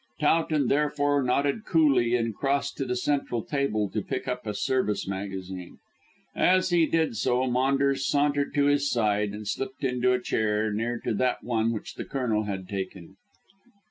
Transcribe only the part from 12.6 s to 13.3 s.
taken.